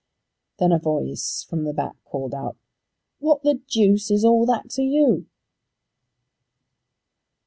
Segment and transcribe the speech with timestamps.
[0.57, 2.57] Then a voice from the back called out,
[3.19, 5.27] "What the deuce is all that to you?"